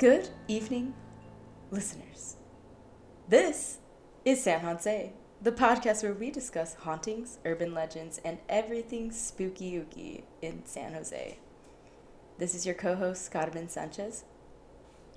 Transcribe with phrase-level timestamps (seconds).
[0.00, 0.94] Good evening,
[1.70, 2.36] listeners.
[3.28, 3.80] This
[4.24, 5.12] is San Jose,
[5.42, 11.36] the podcast where we discuss hauntings, urban legends, and everything spooky ooky in San Jose.
[12.38, 14.24] This is your co host, Carmen Sanchez.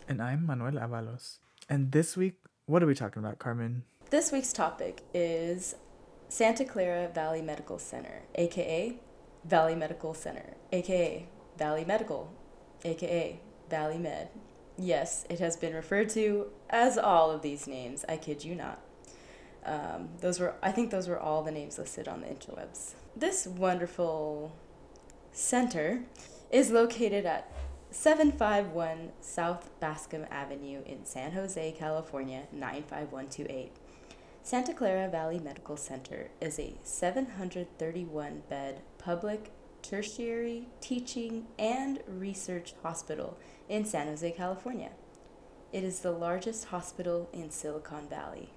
[0.10, 1.38] And I'm Manuel Avalos.
[1.70, 3.84] And this week, what are we talking about, Carmen?
[4.10, 5.76] This week's topic is
[6.28, 8.98] Santa Clara Valley Medical Center, aka
[9.46, 11.26] Valley Medical Center, aka
[11.58, 12.34] Valley Medical,
[12.84, 14.28] aka Valley Med.
[14.78, 18.04] Yes, it has been referred to as all of these names.
[18.10, 18.80] I kid you not.
[19.66, 22.94] Um, those were, I think, those were all the names listed on the interwebs.
[23.16, 24.56] This wonderful
[25.32, 26.04] center
[26.52, 27.52] is located at
[27.92, 33.72] 751 South Bascom Avenue in San Jose, California 95128.
[34.42, 39.52] Santa Clara Valley Medical Center is a 731 bed public
[39.84, 43.38] tertiary teaching and research hospital
[43.70, 44.92] in San Jose, California.
[45.72, 48.50] It is the largest hospital in Silicon Valley.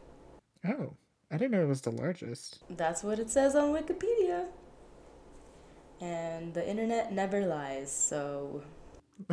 [0.67, 0.95] Oh,
[1.31, 2.61] I didn't know it was the largest.
[2.71, 4.47] That's what it says on Wikipedia.
[6.01, 8.63] And the internet never lies, so.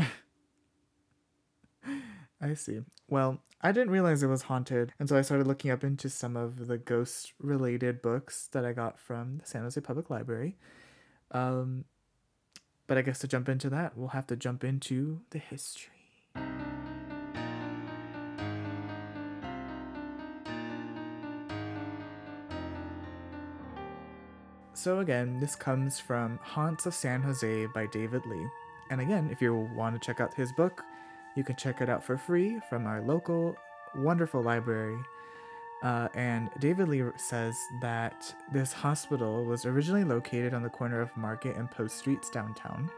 [2.41, 2.81] I see.
[3.09, 6.35] Well, I didn't realize it was haunted, and so I started looking up into some
[6.35, 10.57] of the ghost related books that I got from the San Jose Public Library.
[11.33, 11.85] Um,
[12.87, 15.89] but I guess to jump into that, we'll have to jump into the history.
[24.75, 28.45] So, again, this comes from Haunts of San Jose by David Lee.
[28.89, 30.83] And again, if you want to check out his book,
[31.37, 33.55] you can check it out for free from our local
[33.95, 34.97] wonderful library.
[35.83, 41.15] Uh, and David Lee says that this hospital was originally located on the corner of
[41.17, 42.89] Market and Post Streets downtown.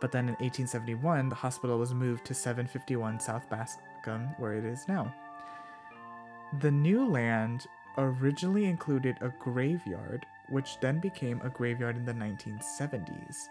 [0.00, 4.86] But then in 1871, the hospital was moved to 751 South Bascom, where it is
[4.86, 5.12] now.
[6.60, 7.66] The new land
[7.98, 13.48] originally included a graveyard, which then became a graveyard in the 1970s.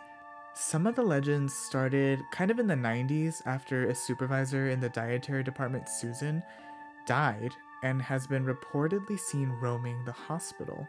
[0.53, 4.89] Some of the legends started kind of in the 90s after a supervisor in the
[4.89, 6.41] dietary department, Susan,
[7.05, 7.53] died
[7.83, 10.87] and has been reportedly seen roaming the hospital.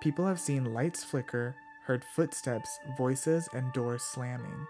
[0.00, 4.66] People have seen lights flicker, heard footsteps, voices, and doors slamming.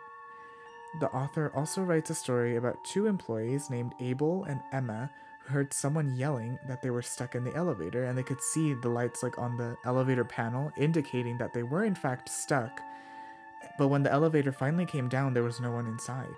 [1.00, 5.10] The author also writes a story about two employees named Abel and Emma
[5.41, 8.75] who heard someone yelling that they were stuck in the elevator and they could see
[8.75, 12.81] the lights like on the elevator panel indicating that they were in fact stuck.
[13.78, 16.34] But when the elevator finally came down, there was no one inside.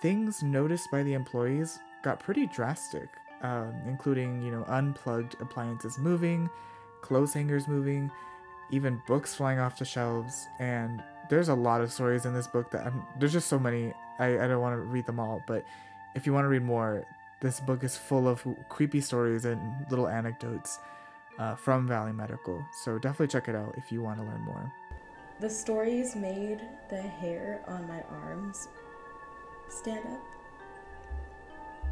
[0.00, 3.08] Things noticed by the employees got pretty drastic
[3.42, 6.48] um, including you know unplugged appliances moving,
[7.00, 8.10] clothes hangers moving,
[8.70, 10.46] even books flying off the shelves.
[10.58, 13.92] And there's a lot of stories in this book that I'm, there's just so many.
[14.18, 15.64] I, I don't want to read them all, but
[16.14, 17.04] if you want to read more,
[17.40, 19.60] this book is full of creepy stories and
[19.90, 20.80] little anecdotes
[21.38, 22.64] uh, from Valley Medical.
[22.72, 24.72] So definitely check it out if you want to learn more.
[25.40, 26.60] The stories made
[26.90, 28.68] the hair on my arms
[29.68, 30.37] stand up.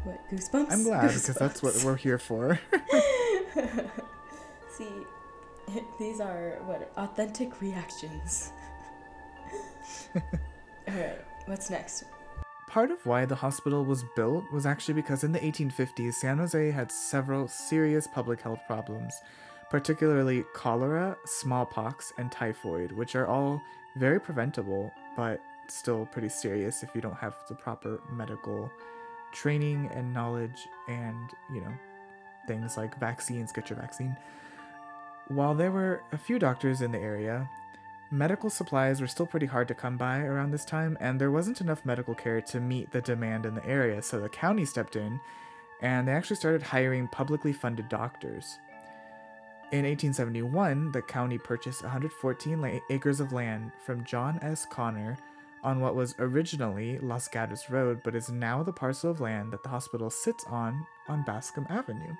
[0.03, 0.71] What goosebumps?
[0.71, 2.59] I'm glad because that's what we're here for.
[4.77, 4.87] See,
[5.99, 8.51] these are what authentic reactions.
[10.15, 10.21] All
[10.87, 12.05] right, what's next?
[12.67, 16.71] Part of why the hospital was built was actually because in the 1850s, San Jose
[16.71, 19.13] had several serious public health problems,
[19.69, 23.61] particularly cholera, smallpox, and typhoid, which are all
[23.95, 28.69] very preventable, but still pretty serious if you don't have the proper medical
[29.41, 31.73] training and knowledge and, you know,
[32.47, 34.15] things like vaccines, get your vaccine.
[35.27, 37.49] While there were a few doctors in the area,
[38.09, 41.61] medical supplies were still pretty hard to come by around this time, and there wasn't
[41.61, 45.19] enough medical care to meet the demand in the area, so the county stepped in
[45.81, 48.57] and they actually started hiring publicly funded doctors.
[49.71, 54.65] In 1871, the county purchased 114 acres of land from John S.
[54.65, 55.17] Connor
[55.67, 59.63] on what was originally Los Gatos Road, but is now the parcel of land that
[59.63, 62.15] the hospital sits on on Bascom Avenue.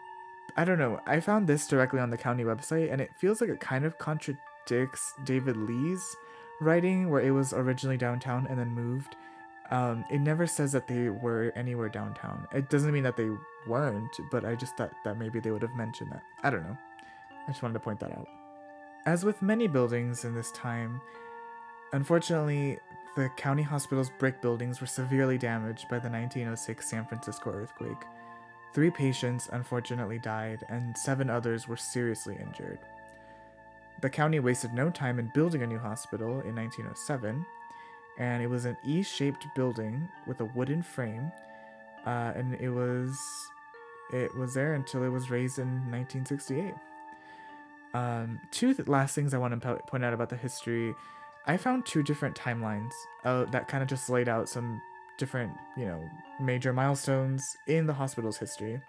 [0.57, 3.49] I don't know, I found this directly on the county website, and it feels like
[3.49, 6.13] it kind of contradicts David Lee's
[6.59, 9.15] writing, where it was originally downtown and then moved.
[9.71, 12.49] Um, it never says that they were anywhere downtown.
[12.53, 13.29] It doesn't mean that they
[13.65, 16.23] weren't, but I just thought that maybe they would have mentioned that.
[16.43, 16.77] I don't know.
[17.47, 18.27] I just wanted to point that out.
[19.05, 20.99] As with many buildings in this time,
[21.93, 22.79] unfortunately,
[23.17, 28.03] the county hospital's brick buildings were severely damaged by the 1906 San Francisco earthquake.
[28.75, 32.79] Three patients unfortunately died, and seven others were seriously injured.
[34.01, 37.43] The county wasted no time in building a new hospital in 1907.
[38.19, 41.31] and it was an E-shaped building with a wooden frame,
[42.05, 43.19] uh, and it was
[44.13, 46.73] it was there until it was razed in 1968.
[47.93, 50.95] Um, two th- last things I want to po- point out about the history.
[51.47, 52.91] I found two different timelines
[53.23, 54.81] uh, that kind of just laid out some
[55.17, 56.01] different, you know,
[56.41, 58.81] major milestones in the hospital's history.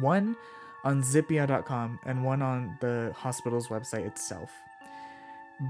[0.00, 0.36] One
[0.84, 4.50] on zippia.com and one on the hospital's website itself.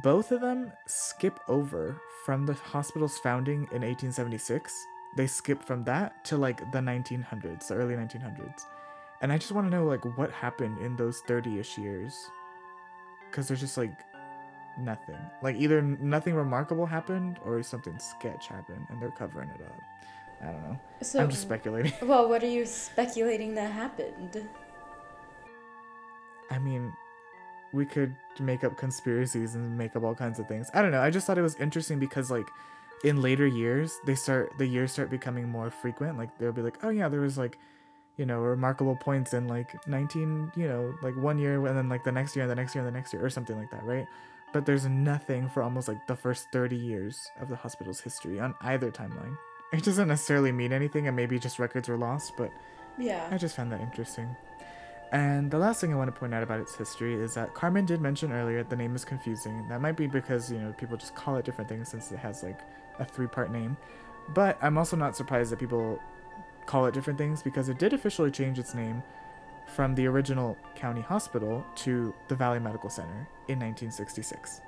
[0.02, 4.86] Both of them skip over from the hospital's founding in 1876.
[5.16, 8.66] They skip from that to like the 1900s, the early 1900s.
[9.22, 12.30] And I just want to know like what happened in those 30ish years.
[13.32, 13.92] Cuz there's just like
[14.78, 15.18] nothing.
[15.42, 19.80] Like either nothing remarkable happened or something sketch happened and they're covering it up.
[20.42, 20.80] I don't know.
[21.02, 21.92] So, I'm just speculating.
[22.02, 24.48] well, what are you speculating that happened?
[26.50, 26.92] I mean,
[27.72, 30.70] we could make up conspiracies and make up all kinds of things.
[30.74, 31.02] I don't know.
[31.02, 32.48] I just thought it was interesting because like
[33.04, 36.18] in later years, they start the years start becoming more frequent.
[36.18, 37.58] Like they'll be like, "Oh yeah, there was like
[38.20, 42.04] you know, remarkable points in like 19, you know, like one year and then like
[42.04, 43.82] the next year and the next year and the next year or something like that,
[43.82, 44.06] right?
[44.52, 48.54] But there's nothing for almost like the first 30 years of the hospital's history on
[48.62, 49.36] either timeline.
[49.72, 52.50] It doesn't necessarily mean anything and maybe just records were lost, but
[52.98, 53.28] Yeah.
[53.30, 54.34] I just found that interesting.
[55.12, 57.84] And the last thing I want to point out about its history is that Carmen
[57.84, 59.66] did mention earlier the name is confusing.
[59.68, 62.42] That might be because, you know, people just call it different things since it has
[62.42, 62.60] like
[62.98, 63.76] a three part name.
[64.34, 66.00] But I'm also not surprised that people
[66.66, 69.02] call it different things because it did officially change its name
[69.66, 74.60] from the original county hospital to the Valley Medical Center in 1966.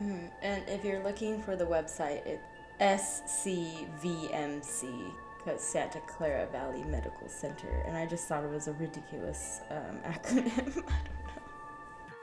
[0.00, 0.30] Mhm.
[0.42, 2.44] And if you're looking for the website, it's
[2.80, 5.12] SCVMC,
[5.56, 7.82] Santa Clara Valley Medical Center.
[7.86, 10.84] And I just thought it was a ridiculous um, acronym.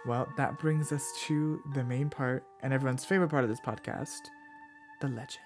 [0.05, 4.29] Well, that brings us to the main part and everyone's favorite part of this podcast
[4.99, 5.39] the legend.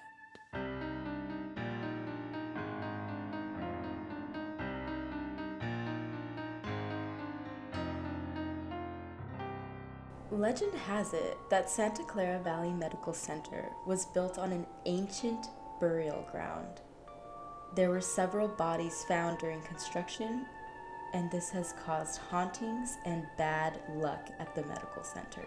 [10.38, 15.48] Legend has it that Santa Clara Valley Medical Center was built on an ancient
[15.80, 16.80] burial ground.
[17.74, 20.46] There were several bodies found during construction,
[21.12, 25.44] and this has caused hauntings and bad luck at the medical center.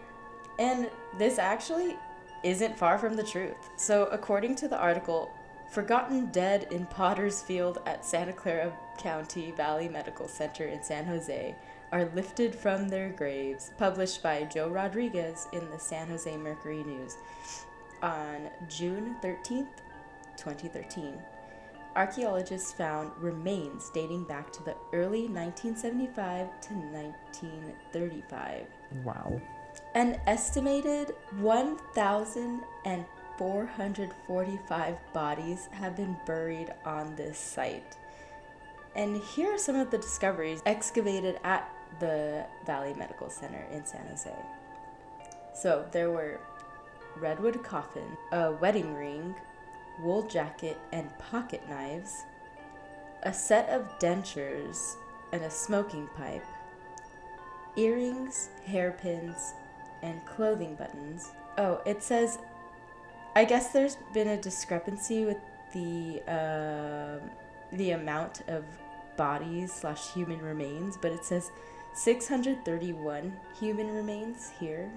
[0.59, 1.95] And this actually
[2.43, 3.69] isn't far from the truth.
[3.77, 5.31] So, according to the article,
[5.71, 11.55] Forgotten Dead in Potter's Field at Santa Clara County Valley Medical Center in San Jose
[11.93, 17.15] are lifted from their graves, published by Joe Rodriguez in the San Jose Mercury News
[18.01, 19.79] on June 13th,
[20.35, 21.17] 2013.
[21.95, 28.65] Archaeologists found remains dating back to the early 1975 to 1935.
[29.05, 29.41] Wow.
[29.95, 31.15] An estimated
[33.41, 37.97] 1,445 bodies have been buried on this site.
[38.95, 41.67] And here are some of the discoveries excavated at
[41.99, 44.31] the Valley Medical Center in San Jose.
[45.55, 46.39] So there were
[47.17, 49.33] redwood coffin, a wedding ring,
[49.99, 52.25] wool jacket and pocket knives,
[53.23, 54.95] a set of dentures
[55.33, 56.45] and a smoking pipe,
[57.75, 59.55] earrings, hairpins,
[60.03, 61.31] and clothing buttons.
[61.57, 62.37] Oh, it says,
[63.35, 65.37] I guess there's been a discrepancy with
[65.73, 67.29] the um
[67.71, 68.65] the amount of
[69.15, 71.51] bodies slash human remains, but it says
[71.93, 74.91] 631 human remains here.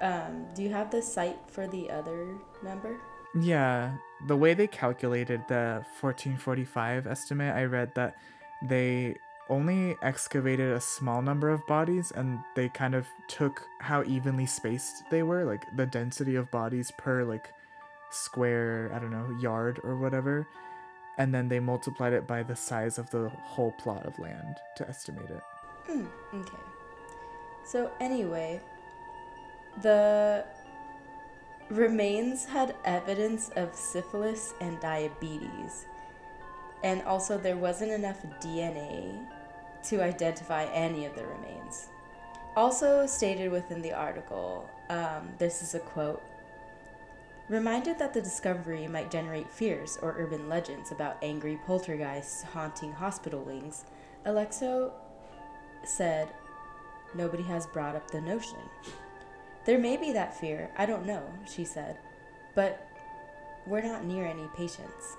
[0.00, 2.96] Um, do you have the site for the other number?
[3.38, 3.92] Yeah,
[4.26, 8.16] the way they calculated the 1445 estimate, I read that
[8.62, 9.16] they
[9.48, 15.04] only excavated a small number of bodies and they kind of took how evenly spaced
[15.10, 17.52] they were, like the density of bodies per like
[18.10, 20.46] square, I don't know, yard or whatever,
[21.18, 24.88] and then they multiplied it by the size of the whole plot of land to
[24.88, 25.42] estimate it.
[25.86, 26.58] Hmm, okay.
[27.64, 28.60] So, anyway,
[29.82, 30.44] the
[31.68, 35.86] remains had evidence of syphilis and diabetes.
[36.82, 39.26] And also, there wasn't enough DNA
[39.84, 41.88] to identify any of the remains.
[42.56, 46.22] Also, stated within the article, um, this is a quote
[47.50, 53.42] Reminded that the discovery might generate fears or urban legends about angry poltergeists haunting hospital
[53.42, 53.84] wings,
[54.24, 54.92] Alexo
[55.82, 56.28] said,
[57.12, 58.60] Nobody has brought up the notion.
[59.64, 61.98] There may be that fear, I don't know, she said,
[62.54, 62.86] but
[63.66, 65.16] we're not near any patients.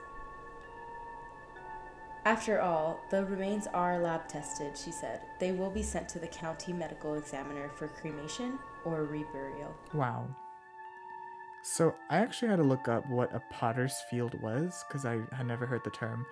[2.23, 5.19] After all, the remains are lab tested, she said.
[5.39, 9.73] They will be sent to the county medical examiner for cremation or reburial.
[9.93, 10.27] Wow.
[11.63, 15.45] So I actually had to look up what a potter's field was because I had
[15.45, 16.25] never heard the term.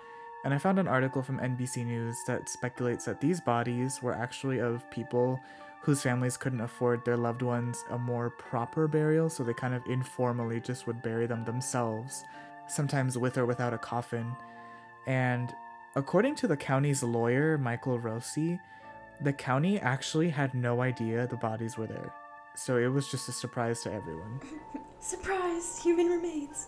[0.43, 4.59] And I found an article from NBC News that speculates that these bodies were actually
[4.59, 5.39] of people
[5.81, 9.85] whose families couldn't afford their loved ones a more proper burial, so they kind of
[9.85, 12.23] informally just would bury them themselves,
[12.67, 14.35] sometimes with or without a coffin.
[15.07, 15.53] And
[15.95, 18.59] according to the county's lawyer, Michael Rossi,
[19.21, 22.13] the county actually had no idea the bodies were there.
[22.55, 24.39] So it was just a surprise to everyone.
[24.99, 25.81] Surprise!
[25.81, 26.67] Human remains.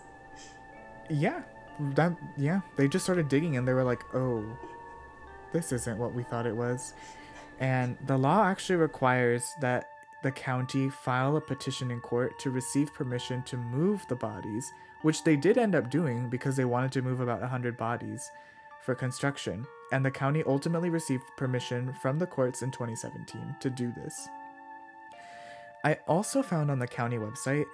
[1.09, 1.43] Yeah,
[1.95, 4.45] that yeah, they just started digging and they were like, "Oh,
[5.51, 6.93] this isn't what we thought it was."
[7.59, 9.89] And the law actually requires that
[10.23, 14.71] the county file a petition in court to receive permission to move the bodies,
[15.01, 18.31] which they did end up doing because they wanted to move about 100 bodies
[18.83, 19.65] for construction.
[19.91, 24.27] And the county ultimately received permission from the courts in 2017 to do this.
[25.83, 27.65] I also found on the county website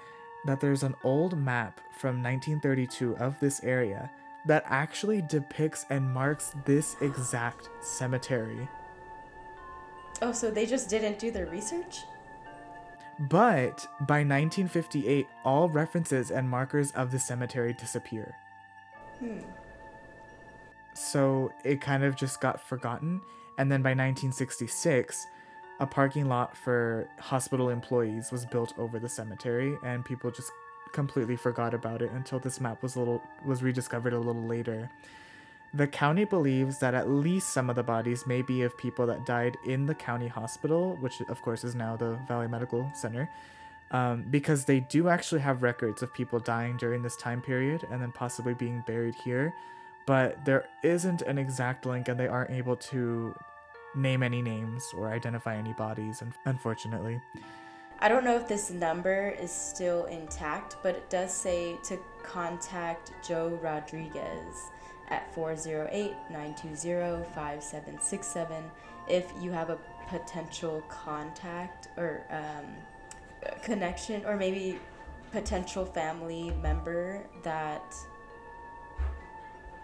[0.45, 4.09] that there's an old map from 1932 of this area
[4.45, 8.67] that actually depicts and marks this exact cemetery.
[10.21, 12.03] Oh, so they just didn't do their research?
[13.19, 18.35] But by 1958, all references and markers of the cemetery disappear.
[19.19, 19.39] Hmm.
[20.93, 23.21] So it kind of just got forgotten.
[23.57, 25.27] And then by 1966,
[25.79, 30.51] a parking lot for hospital employees was built over the cemetery, and people just
[30.93, 34.89] completely forgot about it until this map was a little was rediscovered a little later.
[35.73, 39.25] The county believes that at least some of the bodies may be of people that
[39.25, 43.29] died in the county hospital, which of course is now the Valley Medical Center,
[43.91, 48.01] um, because they do actually have records of people dying during this time period and
[48.01, 49.53] then possibly being buried here.
[50.05, 53.35] But there isn't an exact link, and they aren't able to
[53.97, 57.19] name any names or identify any bodies, unfortunately.
[57.99, 63.11] I don't know if this number is still intact, but it does say to contact
[63.27, 64.69] Joe Rodriguez
[65.09, 68.63] at 408 920 5767
[69.07, 72.65] if you have a potential contact or um,
[73.63, 74.79] connection or maybe
[75.31, 77.95] potential family member that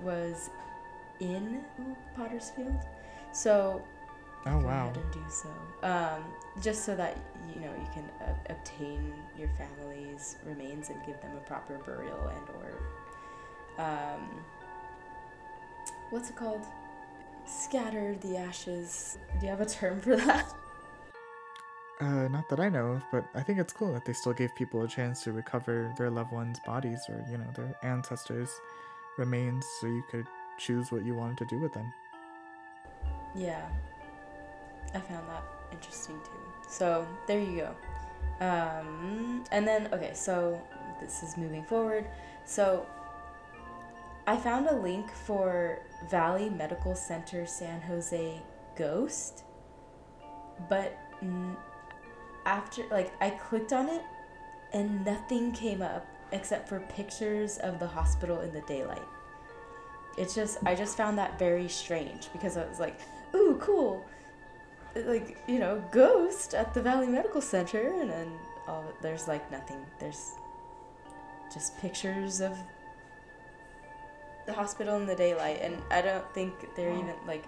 [0.02, 0.50] was
[1.20, 1.64] in
[2.16, 2.84] Pottersfield.
[3.32, 3.82] So
[4.46, 4.62] Oh wow!
[4.62, 5.50] Go ahead and do so,
[5.84, 6.24] um,
[6.62, 7.18] just so that
[7.54, 12.30] you know you can uh, obtain your family's remains and give them a proper burial
[12.30, 12.50] and
[13.80, 14.30] or, um,
[16.10, 16.66] what's it called?
[17.46, 19.18] Scatter the ashes.
[19.40, 20.46] Do you have a term for that?
[22.02, 24.54] Uh, not that I know of, but I think it's cool that they still gave
[24.56, 28.60] people a chance to recover their loved ones' bodies or you know their ancestors'
[29.18, 31.94] remains, so you could choose what you wanted to do with them.
[33.36, 33.66] Yeah,
[34.94, 36.70] I found that interesting too.
[36.70, 37.76] So there you go.
[38.46, 40.62] Um, and then, okay, so
[41.02, 42.06] this is moving forward.
[42.46, 42.86] So
[44.28, 48.42] I found a link for Valley Medical Center San Jose
[48.76, 49.44] Ghost,
[50.70, 50.98] but
[52.46, 54.02] after, like, I clicked on it
[54.74, 59.08] and nothing came up except for pictures of the hospital in the daylight.
[60.18, 63.00] It's just, I just found that very strange because I was like,
[63.36, 64.06] ooh, cool
[64.96, 68.32] like you know ghost at the Valley Medical Center, and then
[68.68, 69.86] all there's like nothing.
[70.00, 70.34] There's
[71.54, 72.58] just pictures of
[74.46, 77.46] the hospital in the daylight, and I don't think they're even like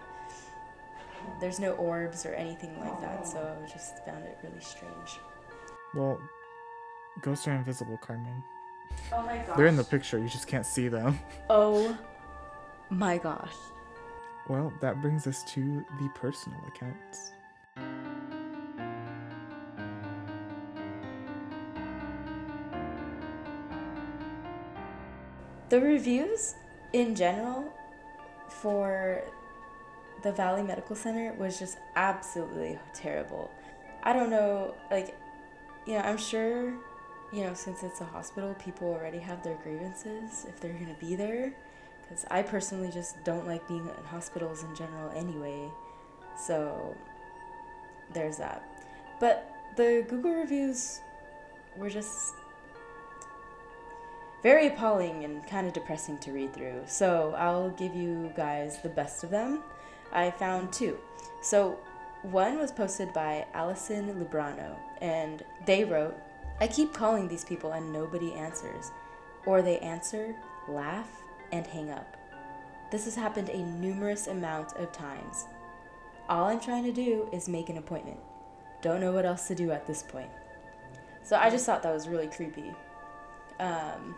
[1.39, 3.27] there's no orbs or anything like that.
[3.27, 5.19] So I just found it really strange.
[5.93, 6.19] Well,
[7.21, 8.43] ghosts are invisible, Carmen.
[9.11, 9.57] Oh my gosh.
[9.57, 10.17] They're in the picture.
[10.17, 11.19] You just can't see them.
[11.49, 11.97] Oh
[12.89, 13.53] my gosh.
[14.47, 17.33] Well, that brings us to the personal accounts.
[25.75, 26.55] The reviews
[26.93, 27.69] in general
[28.47, 29.21] for
[30.23, 33.51] the Valley Medical Center was just absolutely terrible.
[34.01, 35.17] I don't know, like,
[35.85, 36.71] you know, I'm sure,
[37.33, 41.17] you know, since it's a hospital, people already have their grievances if they're to be
[41.17, 41.51] there.
[42.03, 45.69] Because I personally just don't like being in hospitals in general anyway.
[46.37, 46.95] So
[48.13, 48.63] there's that.
[49.19, 51.01] But the Google reviews
[51.75, 52.33] were just
[54.45, 56.79] very appalling and kind of depressing to read through.
[56.85, 59.63] So I'll give you guys the best of them.
[60.13, 60.99] I found two.
[61.41, 61.79] So
[62.21, 66.15] one was posted by Allison Lubrano, and they wrote,
[66.61, 68.91] I keep calling these people and nobody answers.
[69.47, 70.35] Or they answer,
[70.67, 71.09] laugh,
[71.51, 72.15] and hang up.
[72.91, 75.47] This has happened a numerous amount of times.
[76.29, 78.19] All I'm trying to do is make an appointment.
[78.83, 80.29] Don't know what else to do at this point.
[81.23, 82.75] So I just thought that was really creepy.
[83.59, 84.15] Um,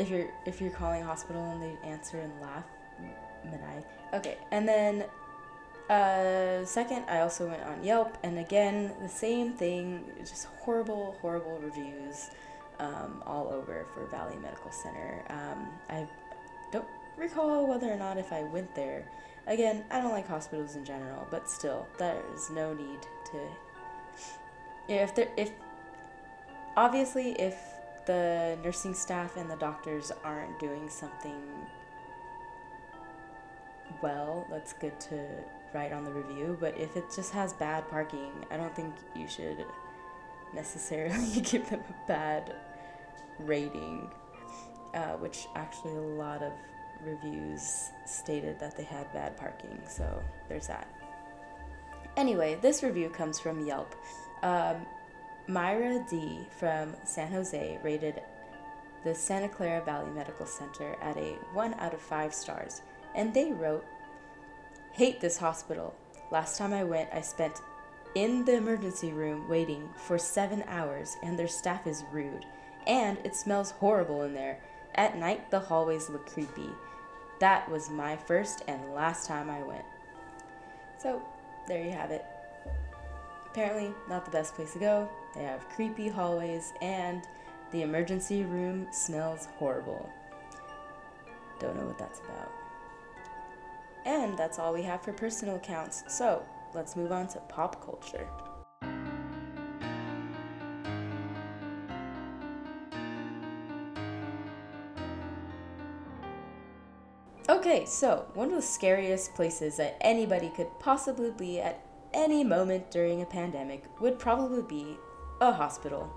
[0.00, 2.64] if you're if you're calling hospital and they answer and laugh,
[3.44, 3.84] maniac.
[4.14, 5.04] Okay, and then
[5.90, 11.58] uh, second, I also went on Yelp, and again, the same thing, just horrible, horrible
[11.58, 12.30] reviews
[12.78, 15.24] um, all over for Valley Medical Center.
[15.28, 16.06] Um, I
[16.70, 19.04] don't recall whether or not if I went there.
[19.48, 23.00] Again, I don't like hospitals in general, but still, there is no need
[23.32, 23.40] to.
[24.88, 25.50] If there, if
[26.76, 27.56] obviously, if
[28.06, 31.42] the nursing staff and the doctors aren't doing something
[34.02, 35.26] well, that's good to
[35.74, 36.56] write on the review.
[36.60, 39.64] But if it just has bad parking, I don't think you should
[40.54, 42.54] necessarily give them a bad
[43.38, 44.10] rating.
[44.92, 46.52] Uh, which actually a lot of
[47.04, 50.88] reviews stated that they had bad parking, so there's that.
[52.16, 53.94] Anyway, this review comes from Yelp.
[54.42, 54.84] Um,
[55.50, 58.22] Myra D from San Jose rated
[59.02, 62.82] the Santa Clara Valley Medical Center at a 1 out of 5 stars,
[63.16, 63.84] and they wrote,
[64.92, 65.94] Hate this hospital.
[66.30, 67.62] Last time I went, I spent
[68.14, 72.44] in the emergency room waiting for seven hours, and their staff is rude.
[72.86, 74.60] And it smells horrible in there.
[74.94, 76.70] At night, the hallways look creepy.
[77.40, 79.84] That was my first and last time I went.
[80.98, 81.22] So,
[81.66, 82.24] there you have it.
[83.52, 85.08] Apparently, not the best place to go.
[85.34, 87.26] They have creepy hallways, and
[87.72, 90.08] the emergency room smells horrible.
[91.58, 92.50] Don't know what that's about.
[94.06, 96.04] And that's all we have for personal accounts.
[96.08, 98.26] So, let's move on to pop culture.
[107.48, 112.90] Okay, so one of the scariest places that anybody could possibly be at any moment
[112.90, 114.98] during a pandemic would probably be
[115.40, 116.12] a hospital.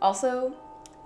[0.00, 0.54] Also,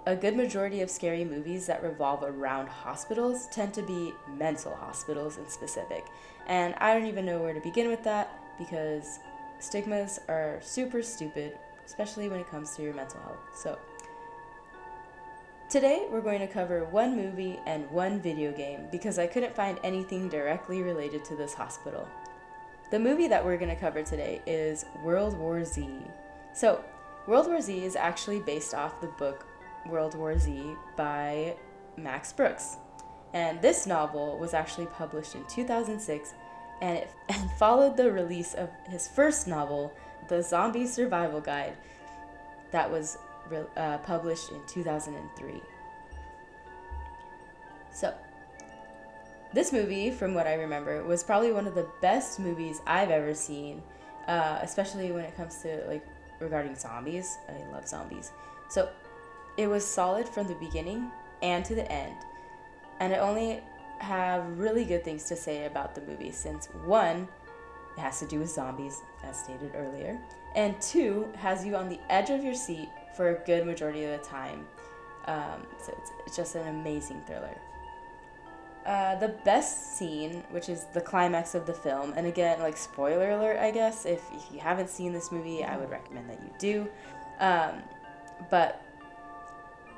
[0.06, 5.36] a good majority of scary movies that revolve around hospitals tend to be mental hospitals
[5.36, 6.06] in specific.
[6.46, 9.18] And I don't even know where to begin with that because
[9.58, 13.38] stigmas are super stupid, especially when it comes to your mental health.
[13.54, 13.78] So,
[15.68, 19.78] today we're going to cover one movie and one video game because I couldn't find
[19.84, 22.08] anything directly related to this hospital.
[22.90, 25.88] The movie that we're going to cover today is World War Z.
[26.53, 26.85] So,
[27.29, 29.46] World War Z is actually based off the book
[29.87, 31.55] World War Z by
[31.96, 32.76] Max Brooks.
[33.33, 36.35] And this novel was actually published in 2006
[36.81, 39.92] and it and followed the release of his first novel,
[40.29, 41.76] The Zombie Survival Guide,
[42.72, 43.18] that was
[43.76, 45.62] uh, published in 2003.
[47.92, 48.14] So,
[49.52, 53.34] this movie, from what I remember, was probably one of the best movies I've ever
[53.34, 53.82] seen,
[54.28, 56.06] uh, especially when it comes to like
[56.38, 57.38] regarding zombies.
[57.48, 58.30] I love zombies.
[58.68, 58.88] So
[59.56, 61.10] it was solid from the beginning
[61.42, 62.16] and to the end.
[63.00, 63.60] And I only
[63.98, 67.28] have really good things to say about the movie since one,
[67.96, 70.18] it has to do with zombies, as stated earlier,
[70.54, 74.20] and two, has you on the edge of your seat for a good majority of
[74.20, 74.66] the time.
[75.26, 77.56] Um, so it's, it's just an amazing thriller.
[78.86, 83.32] Uh, the best scene, which is the climax of the film, and again, like spoiler
[83.32, 86.50] alert, I guess, if, if you haven't seen this movie, I would recommend that you
[86.58, 86.88] do.
[87.40, 87.82] Um,
[88.48, 88.82] but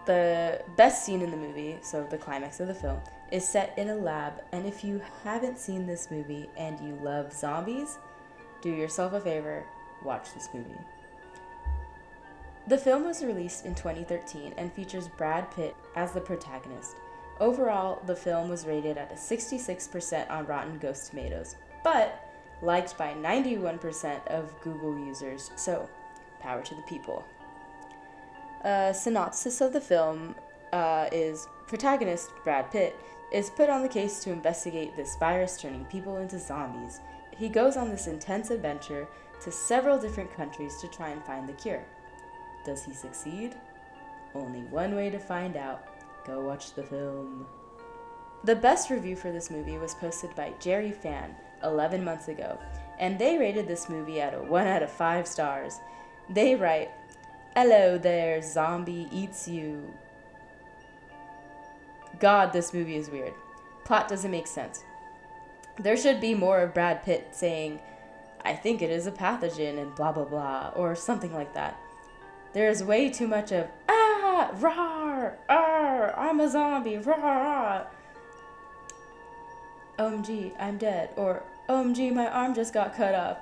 [0.05, 2.99] the best scene in the movie, so the climax of the film,
[3.31, 7.33] is set in a lab, and if you haven't seen this movie and you love
[7.33, 7.99] zombies,
[8.61, 9.65] do yourself a favor,
[10.05, 10.79] watch this movie.
[12.69, 16.97] The film was released in 2013 and features Brad Pitt as the protagonist.
[17.41, 22.29] Overall, the film was rated at a 66% on Rotten Ghost Tomatoes, but
[22.61, 25.89] liked by 91% of Google users, so
[26.41, 27.25] power to the people.
[28.65, 30.37] A synopsis of the film
[30.73, 32.97] uh, is protagonist Brad Pitt
[33.33, 37.01] is put on the case to investigate this virus turning people into zombies.
[37.37, 39.09] He goes on this intense adventure
[39.43, 41.83] to several different countries to try and find the cure.
[42.65, 43.57] Does he succeed?
[44.35, 45.92] Only one way to find out.
[46.27, 47.47] Go watch the film.
[48.45, 52.59] The best review for this movie was posted by Jerry Fan 11 months ago,
[52.99, 55.79] and they rated this movie at a 1 out of 5 stars.
[56.29, 56.91] They write,
[57.55, 59.93] Hello there, zombie eats you.
[62.19, 63.35] God, this movie is weird.
[63.85, 64.85] Plot doesn't make sense.
[65.79, 67.81] There should be more of Brad Pitt saying,
[68.45, 71.79] I think it is a pathogen and blah blah blah, or something like that.
[72.53, 75.72] There is way too much of, ah, rawr, ah,
[76.17, 77.87] I'm a zombie, rawr.
[79.99, 81.11] OMG, I'm dead.
[81.17, 83.39] Or, OMG, my arm just got cut off.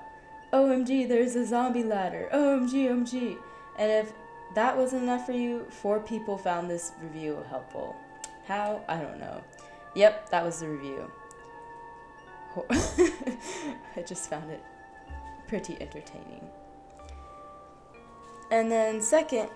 [0.52, 2.28] OMG, there's a zombie ladder.
[2.32, 3.38] OMG, OMG.
[3.78, 4.12] And if
[4.54, 7.96] that wasn't enough for you, four people found this review helpful.
[8.46, 8.82] How?
[8.88, 9.42] I don't know.
[9.94, 11.10] Yep, that was the review.
[13.96, 14.62] I just found it
[15.46, 16.48] pretty entertaining.
[18.50, 19.50] And then, second,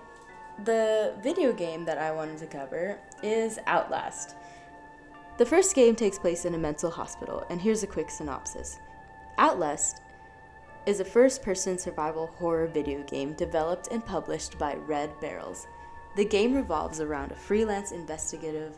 [0.63, 4.35] the video game that I wanted to cover is Outlast.
[5.37, 8.79] The first game takes place in a mental hospital, and here's a quick synopsis
[9.37, 10.01] Outlast
[10.85, 15.67] is a first person survival horror video game developed and published by Red Barrels.
[16.15, 18.77] The game revolves around a freelance investigative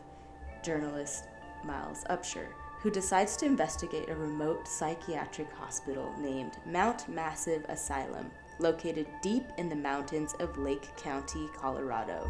[0.62, 1.28] journalist,
[1.64, 2.46] Miles Upshur,
[2.80, 9.68] who decides to investigate a remote psychiatric hospital named Mount Massive Asylum, located deep in
[9.68, 12.28] the mountains of Lake County, Colorado.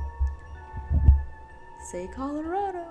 [1.82, 2.86] Say Colorado.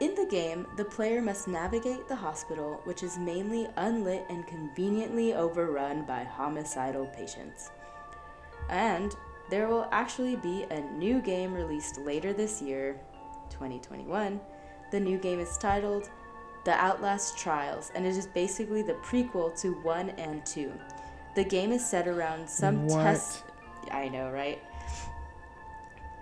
[0.00, 5.34] In the game, the player must navigate the hospital, which is mainly unlit and conveniently
[5.34, 7.70] overrun by homicidal patients.
[8.68, 9.14] And
[9.48, 12.98] there will actually be a new game released later this year,
[13.50, 14.40] 2021.
[14.90, 16.10] The new game is titled
[16.64, 20.72] The Outlast Trials, and it is basically the prequel to 1 and 2.
[21.34, 23.02] The game is set around some What?
[23.02, 23.42] test.
[23.90, 24.62] I know, right?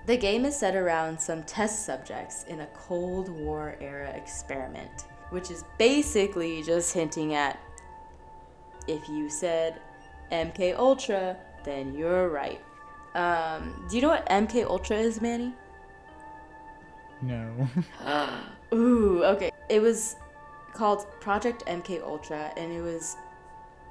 [0.06, 5.50] The game is set around some test subjects in a Cold War era experiment, which
[5.50, 7.58] is basically just hinting at
[8.88, 9.80] if you said
[10.32, 12.60] MK Ultra, then you're right.
[13.14, 15.52] Um, do you know what MK Ultra is, Manny?
[17.20, 17.68] No.
[18.74, 19.50] Ooh, okay.
[19.68, 20.16] It was
[20.72, 23.16] called Project MK Ultra, and it was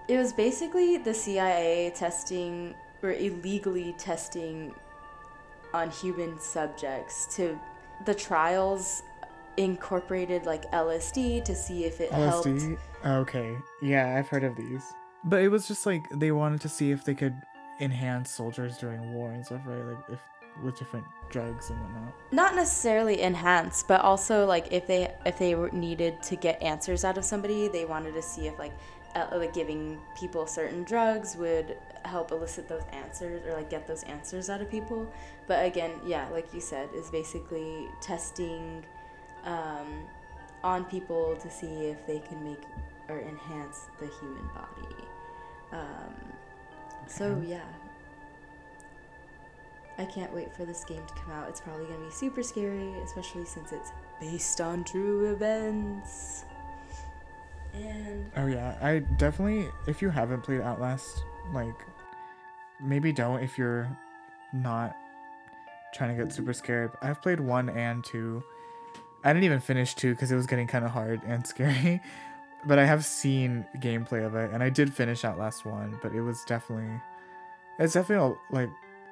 [0.07, 4.73] it was basically the CIA testing or illegally testing
[5.73, 7.59] on human subjects to
[8.05, 9.03] the trials
[9.57, 12.47] incorporated like LSD to see if it helped.
[12.47, 12.77] LSD?
[13.05, 13.55] Okay.
[13.81, 14.83] Yeah, I've heard of these.
[15.23, 17.35] But it was just like they wanted to see if they could
[17.79, 19.83] enhance soldiers during war and stuff, right?
[19.83, 20.19] Like if
[20.63, 22.13] with different drugs and whatnot.
[22.31, 27.17] Not necessarily enhance, but also like if they if they needed to get answers out
[27.17, 28.73] of somebody, they wanted to see if like
[29.15, 34.03] uh, like giving people certain drugs would help elicit those answers or like get those
[34.03, 35.11] answers out of people.
[35.47, 38.85] But again, yeah, like you said, is basically testing
[39.43, 40.05] um,
[40.63, 42.61] on people to see if they can make
[43.09, 44.95] or enhance the human body.
[45.71, 46.13] Um,
[47.07, 47.65] so yeah,
[49.99, 51.49] I can't wait for this game to come out.
[51.49, 56.45] It's probably gonna be super scary, especially since it's based on true events.
[57.73, 61.75] And Oh yeah, I definitely if you haven't played Outlast, like
[62.81, 63.89] maybe don't if you're
[64.53, 64.95] not
[65.93, 66.91] trying to get super scared.
[67.01, 68.41] I've played 1 and 2.
[69.25, 72.01] I didn't even finish 2 cuz it was getting kind of hard and scary.
[72.65, 76.21] But I have seen gameplay of it and I did finish Outlast 1, but it
[76.21, 77.01] was definitely
[77.79, 78.69] it's definitely like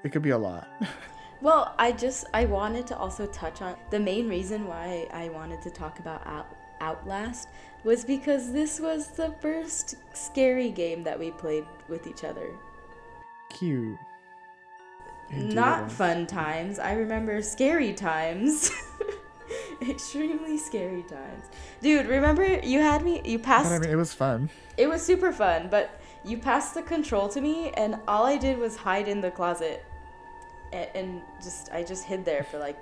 [0.08, 0.67] it could be a lot.
[1.41, 5.62] well, I just I wanted to also touch on the main reason why I wanted
[5.63, 7.50] to talk about Out, Outlast
[7.84, 12.50] was because this was the first scary game that we played with each other.
[13.50, 13.98] Cute.
[15.30, 16.80] Indeed Not fun times.
[16.80, 18.72] I remember scary times.
[19.82, 21.46] Extremely scary times.
[21.82, 24.50] Dude, remember you had me you passed I mean, it was fun.
[24.78, 28.58] It was super fun, but you passed the control to me, and all I did
[28.58, 29.84] was hide in the closet,
[30.71, 32.77] and, and just I just hid there for like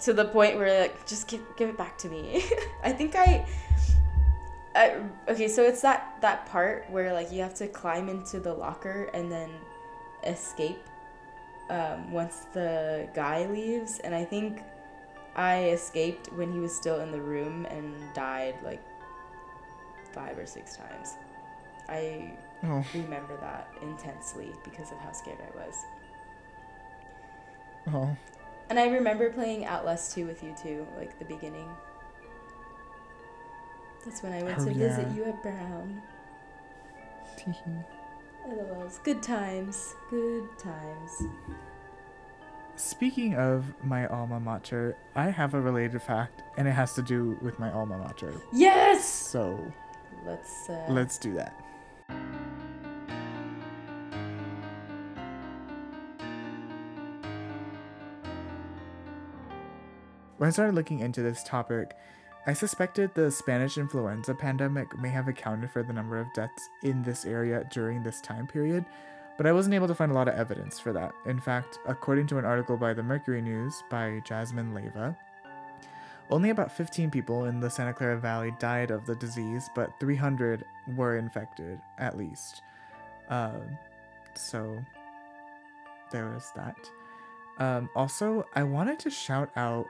[0.00, 2.44] to the point where like just give give it back to me.
[2.82, 3.46] I think I.
[4.72, 8.54] I, okay, so it's that that part where like you have to climb into the
[8.54, 9.50] locker and then
[10.24, 10.78] escape
[11.70, 14.62] um, once the guy leaves, and I think
[15.34, 18.80] I escaped when he was still in the room and died like
[20.12, 21.14] five or six times.
[21.88, 25.84] I Oh, remember that intensely because of how scared I was.
[27.88, 28.16] Oh.
[28.68, 31.68] And I remember playing Outlast 2 with you too, like the beginning.
[34.04, 36.00] That's when I went Oh, to visit you at Brown.
[38.48, 38.98] LOLs.
[39.02, 39.94] Good times.
[40.08, 41.22] Good times.
[42.76, 47.36] Speaking of my alma mater, I have a related fact, and it has to do
[47.42, 48.32] with my alma mater.
[48.52, 49.04] Yes!
[49.04, 49.58] So
[50.24, 51.54] Let's uh let's do that.
[60.40, 61.98] When I started looking into this topic,
[62.46, 67.02] I suspected the Spanish influenza pandemic may have accounted for the number of deaths in
[67.02, 68.86] this area during this time period,
[69.36, 71.12] but I wasn't able to find a lot of evidence for that.
[71.26, 75.14] In fact, according to an article by the Mercury News by Jasmine Leva,
[76.30, 80.64] only about 15 people in the Santa Clara Valley died of the disease, but 300
[80.96, 82.62] were infected, at least.
[83.28, 83.76] Um,
[84.32, 84.82] So
[86.10, 86.78] there was that.
[87.58, 89.86] Um, also, I wanted to shout out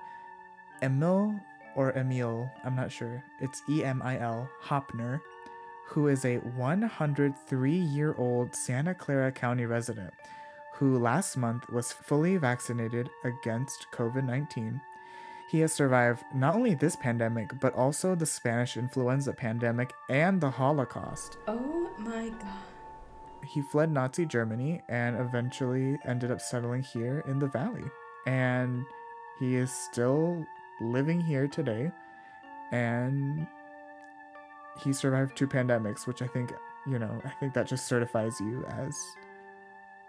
[0.82, 1.34] Emil
[1.76, 3.22] or Emil, I'm not sure.
[3.40, 5.20] It's E M I L Hopner,
[5.86, 10.12] who is a 103 year old Santa Clara County resident
[10.80, 14.80] who last month was fully vaccinated against COVID 19.
[15.50, 20.48] He has survived not only this pandemic, but also the Spanish influenza pandemic and the
[20.48, 21.36] Holocaust.
[21.46, 23.44] Oh my god.
[23.44, 27.84] He fled Nazi Germany and eventually ended up settling here in the valley.
[28.26, 28.86] And
[29.38, 30.46] he is still
[30.80, 31.90] living here today.
[32.72, 33.46] And
[34.82, 36.52] he survived two pandemics, which I think,
[36.86, 38.96] you know, I think that just certifies you as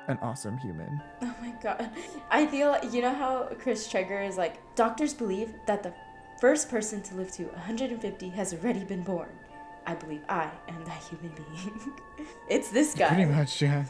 [0.08, 1.02] an awesome human.
[1.22, 1.90] Oh my god.
[2.30, 5.94] I feel you know how Chris Traeger is like doctors believe that the
[6.40, 9.30] first person to live to 150 has already been born.
[9.88, 11.94] I believe I am that human being.
[12.50, 13.08] it's this guy.
[13.10, 13.86] Pretty much, yeah.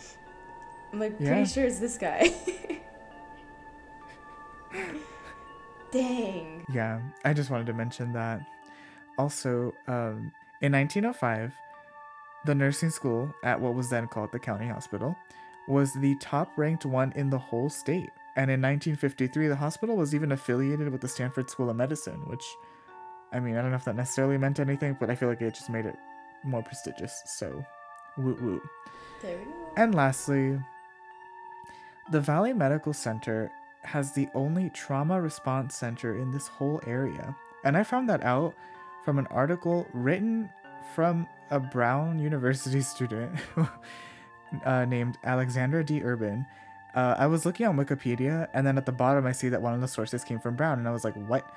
[0.93, 1.29] I'm like Yeah.
[1.33, 2.33] pretty sure it's this guy.
[5.91, 6.60] Dang.
[6.69, 8.41] Yeah, I just wanted to mention that.
[9.17, 11.53] Also, um, in 1905,
[12.45, 15.15] the nursing school at what was then called the county hospital
[15.67, 18.09] was the top ranked one in the whole state.
[18.35, 22.43] And in 1953, the hospital was even affiliated with the Stanford School of Medicine, which,
[23.33, 25.53] I mean, I don't know if that necessarily meant anything, but I feel like it
[25.53, 25.95] just made it
[26.43, 27.21] more prestigious.
[27.25, 27.63] So,
[28.17, 28.61] woot woot.
[29.21, 29.51] There we go.
[29.77, 30.57] And lastly,
[32.11, 33.51] the Valley Medical Center
[33.83, 37.35] has the only trauma response center in this whole area.
[37.63, 38.53] And I found that out
[39.03, 40.49] from an article written
[40.93, 43.39] from a Brown University student
[44.65, 46.01] uh, named Alexandra D.
[46.03, 46.45] Urban.
[46.93, 49.73] Uh, I was looking on Wikipedia, and then at the bottom, I see that one
[49.73, 51.49] of the sources came from Brown, and I was like, what?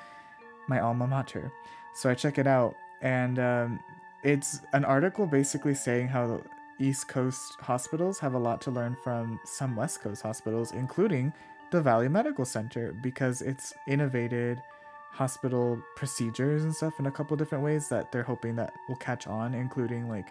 [0.68, 1.52] My alma mater.
[1.94, 3.80] So I check it out, and um,
[4.22, 6.40] it's an article basically saying how
[6.78, 11.32] East Coast hospitals have a lot to learn from some West Coast hospitals, including
[11.74, 14.62] the Valley Medical Center, because it's innovated
[15.10, 19.26] hospital procedures and stuff in a couple different ways that they're hoping that will catch
[19.26, 20.28] on, including like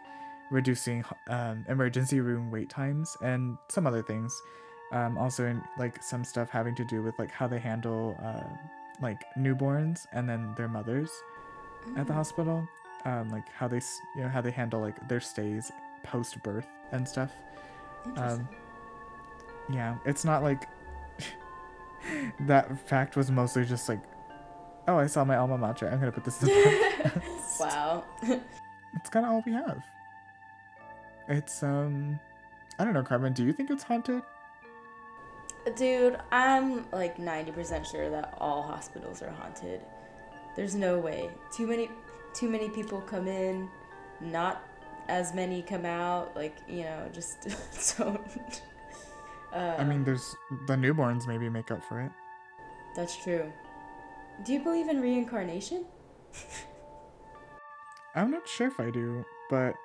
[0.52, 4.42] reducing um, emergency room wait times and some other things.
[4.94, 8.48] Um, also, in like some stuff having to do with like how they handle uh,
[9.02, 11.12] like newborns and then their mothers
[11.98, 12.66] at the hospital,
[13.04, 13.82] um, like how they
[14.16, 17.34] you know how they handle like their stays post birth and stuff.
[18.16, 18.48] Um,
[19.70, 20.70] yeah, it's not like
[22.41, 24.02] that fact was mostly just like,
[24.88, 25.88] oh, I saw my alma mater.
[25.88, 26.48] I'm gonna put this in.
[26.48, 27.22] the
[27.60, 28.04] wow.
[28.22, 29.84] it's kind of all we have.
[31.28, 32.19] It's um,
[32.80, 33.34] I don't know, Carmen.
[33.34, 34.22] Do you think it's haunted?
[35.78, 39.80] Dude, I'm like 90% sure that all hospitals are haunted.
[40.58, 41.30] There's no way.
[41.52, 41.89] Too many
[42.34, 43.69] too many people come in,
[44.19, 44.67] not
[45.08, 47.48] as many come out, like, you know, just
[47.98, 48.62] don't
[49.54, 52.12] uh, I mean, there's the newborns maybe make up for it.
[52.96, 53.52] That's true.
[54.44, 55.86] Do you believe in reincarnation?
[58.16, 59.76] I'm not sure if I do, but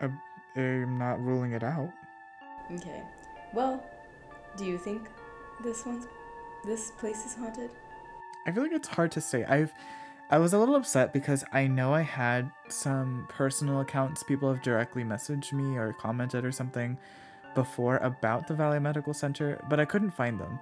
[0.00, 0.10] I-
[0.60, 1.90] I'm not ruling it out.
[2.72, 3.02] Okay.
[3.54, 3.82] Well,
[4.56, 5.08] do you think
[5.62, 6.06] this one's
[6.64, 7.70] this place is haunted?
[8.46, 9.44] I feel like it's hard to say.
[9.44, 9.72] I've
[10.30, 14.62] I was a little upset because I know I had some personal accounts people have
[14.62, 16.96] directly messaged me or commented or something
[17.54, 20.58] before about the Valley Medical Center, but I couldn't find them.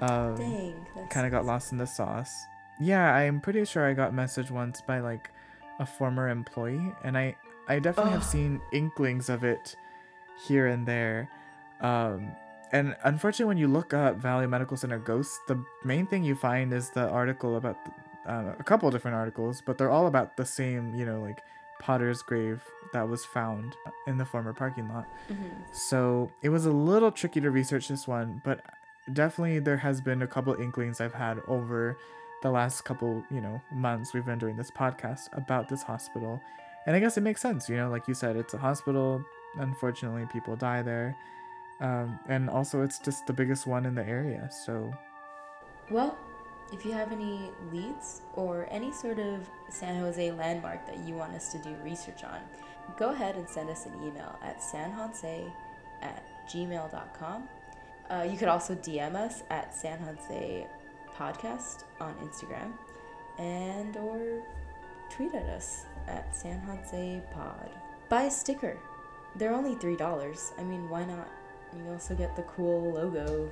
[0.00, 0.86] Um, Dang.
[1.10, 2.32] Kind of got lost in the sauce.
[2.78, 5.30] Yeah, I'm pretty sure I got messaged once by like
[5.78, 7.36] a former employee, and I
[7.68, 9.76] I definitely have seen inklings of it
[10.46, 11.28] here and there.
[11.80, 12.32] Um,
[12.72, 16.72] and unfortunately, when you look up Valley Medical Center ghosts, the main thing you find
[16.72, 20.36] is the article about the, uh, a couple of different articles, but they're all about
[20.36, 21.42] the same, you know, like
[21.80, 25.06] Potter's grave that was found in the former parking lot.
[25.30, 25.50] Mhm.
[25.72, 28.60] So it was a little tricky to research this one, but
[29.12, 31.96] definitely there has been a couple inklings I've had over
[32.42, 36.40] the last couple, you know, months we've been doing this podcast about this hospital.
[36.86, 39.22] And I guess it makes sense, you know, like you said, it's a hospital.
[39.56, 41.16] Unfortunately, people die there.
[41.80, 44.48] Um, and also, it's just the biggest one in the area.
[44.50, 44.92] So,
[45.90, 46.16] Well,
[46.72, 51.34] if you have any leads or any sort of San Jose landmark that you want
[51.34, 52.40] us to do research on,
[52.96, 55.50] go ahead and send us an email at sanjose
[56.02, 57.48] at gmail.com.
[58.10, 60.66] Uh, you could also DM us at San Jose
[61.16, 62.72] Podcast on Instagram
[63.38, 64.42] and or
[65.10, 67.70] tweet at us at San Jose Pod.
[68.08, 68.76] Buy a sticker.
[69.36, 70.52] They're only $3.
[70.58, 71.28] I mean, why not?
[71.76, 73.48] You also get the cool logo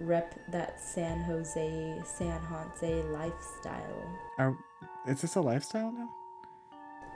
[0.00, 4.18] rep that San Jose, San Jose lifestyle.
[4.38, 4.56] are,
[5.06, 6.08] is this a lifestyle now?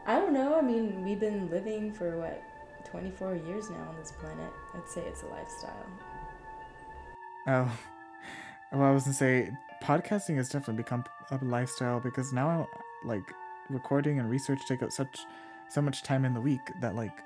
[0.07, 0.57] I don't know.
[0.59, 2.43] I mean, we've been living for what,
[2.85, 4.53] 24 years now on this planet.
[4.75, 5.87] I'd say it's a lifestyle.
[7.47, 7.71] Oh,
[8.73, 9.51] well, I was gonna say
[9.83, 12.69] podcasting has definitely become a lifestyle because now,
[13.05, 13.23] like,
[13.71, 15.21] recording and research take up such
[15.69, 17.17] so much time in the week that, like,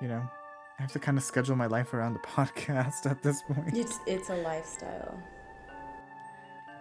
[0.00, 0.28] you know,
[0.78, 3.76] I have to kind of schedule my life around the podcast at this point.
[3.76, 5.18] It's it's a lifestyle.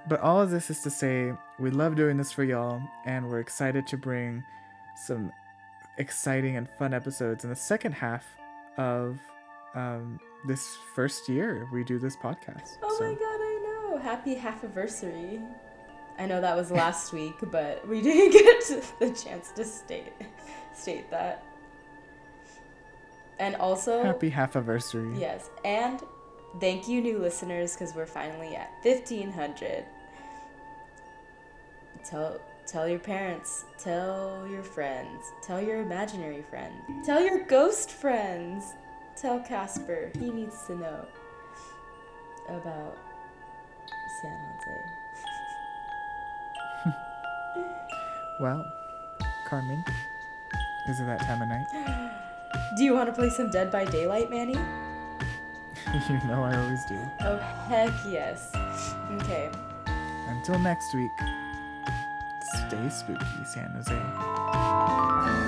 [0.08, 3.40] But all of this is to say, we love doing this for y'all, and we're
[3.42, 4.44] excited to bring
[4.96, 5.34] some
[5.98, 8.26] exciting and fun episodes in the second half
[8.78, 9.20] of
[9.78, 12.78] um, this first year we do this podcast.
[12.82, 13.98] Oh my god, I know!
[14.00, 15.40] Happy half anniversary.
[16.18, 18.32] I know that was last week, but we didn't
[18.72, 20.14] get the chance to state
[20.74, 21.44] state that.
[23.40, 25.20] And also happy half anniversary.
[25.20, 26.02] Yes, and
[26.60, 29.86] thank you, new listeners, because we're finally at fifteen hundred.
[32.04, 36.74] Tell tell your parents, tell your friends, tell your imaginary friends,
[37.06, 38.74] tell your ghost friends,
[39.20, 40.12] tell Casper.
[40.20, 41.06] He needs to know
[42.50, 42.98] about
[44.22, 44.82] San Jose.
[48.40, 48.64] well,
[49.48, 49.84] Carmen,
[50.90, 51.68] is it that time of night?
[52.78, 54.54] Do you want to play some Dead by Daylight, Manny?
[56.10, 57.00] you know I always do.
[57.22, 57.38] Oh,
[57.70, 58.52] heck yes.
[59.22, 59.50] Okay.
[60.28, 61.12] Until next week,
[62.68, 65.47] stay spooky, San Jose.